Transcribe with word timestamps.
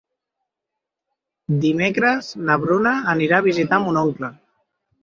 Dimecres 1.67 2.33
na 2.49 2.59
Bruna 2.65 2.95
anirà 3.17 3.39
a 3.43 3.49
visitar 3.53 3.85
mon 3.87 4.03
oncle. 4.07 4.35